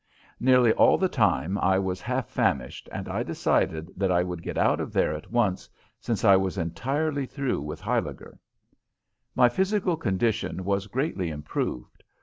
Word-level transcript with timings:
Nearly 0.39 0.73
all 0.73 0.97
the 0.97 1.07
time 1.07 1.59
I 1.59 1.77
was 1.77 2.01
half 2.01 2.27
famished, 2.27 2.89
and 2.91 3.07
I 3.07 3.21
decided 3.21 3.91
that 3.95 4.09
I 4.11 4.23
would 4.23 4.41
get 4.41 4.57
out 4.57 4.79
of 4.79 4.93
there 4.93 5.13
at 5.13 5.29
once, 5.29 5.69
since 5.99 6.25
I 6.25 6.35
was 6.35 6.57
entirely 6.57 7.27
through 7.27 7.61
with 7.61 7.81
Huyliger. 7.83 8.39
My 9.35 9.47
physical 9.47 9.95
condition 9.95 10.65
was 10.65 10.87
greatly 10.87 11.29
improved. 11.29 12.01